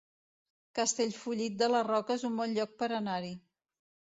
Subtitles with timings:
[0.77, 3.33] Castellfollit de la Roca es un bon lloc per anar-hi